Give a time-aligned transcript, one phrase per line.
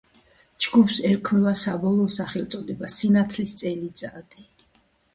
[0.65, 4.51] ჯგუფს ერქმევა საბოლოო სახელწოდება: „სინათლის წელიწადი“.